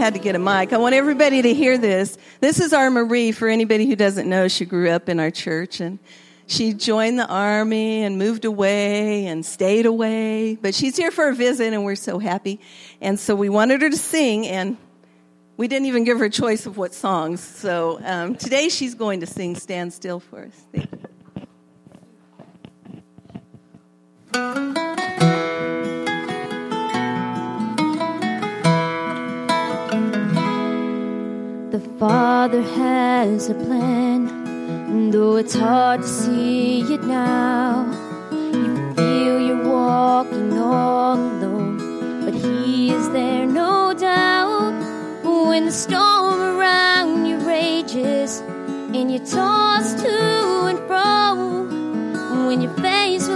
[0.00, 0.72] had to get a mic.
[0.72, 2.16] I want everybody to hear this.
[2.40, 3.32] This is our Marie.
[3.32, 5.98] For anybody who doesn't know, she grew up in our church and
[6.46, 10.56] she joined the army and moved away and stayed away.
[10.56, 12.60] But she's here for a visit and we're so happy.
[13.02, 14.78] And so we wanted her to sing and
[15.58, 17.42] we didn't even give her a choice of what songs.
[17.42, 20.64] So um, today she's going to sing Stand Still for us.
[20.72, 21.09] Thank you.
[31.70, 34.28] The Father has a plan,
[34.90, 37.86] and though it's hard to see it now,
[38.32, 44.72] you feel you're walking all alone, but He is there, no doubt.
[45.22, 53.29] When the storm around you rages, and you're tossed to and fro, when you're faced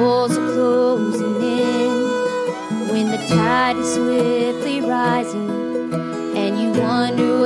[0.00, 5.92] walls are closing in, when the tide is swiftly rising
[6.36, 7.40] and you wonder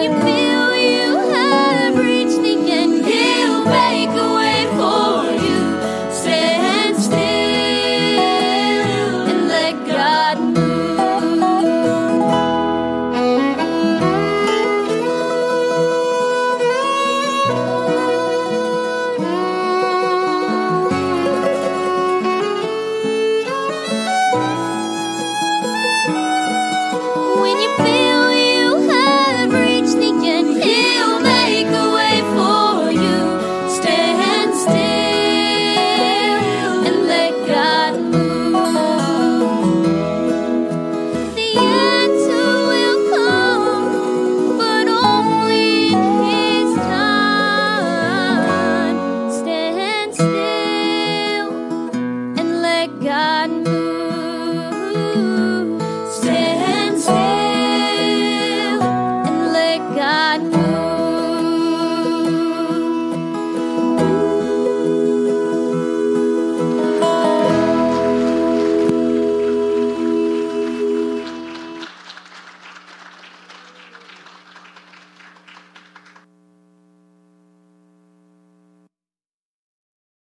[0.00, 0.31] you